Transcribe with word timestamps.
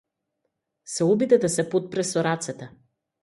Се 0.93 1.03
обиде 1.09 1.39
да 1.45 1.51
се 1.57 1.65
потпре 1.73 2.05
со 2.13 2.23
рацете. 2.29 2.71